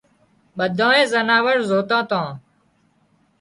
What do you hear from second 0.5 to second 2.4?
ٻڌانئي زناور زوتان تان